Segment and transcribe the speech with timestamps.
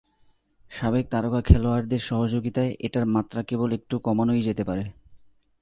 [0.73, 4.83] সাবেক তারকা খেলোয়াড়দের সহযোগিতায় এটার মাত্রা কেবল একটু কমানোই যেতে পারে।